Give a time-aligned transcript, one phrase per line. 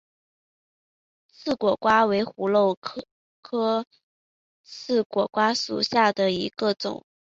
[1.31, 2.73] 刺果瓜为葫芦
[3.43, 3.85] 科
[4.63, 7.05] 刺果瓜属下的一个种。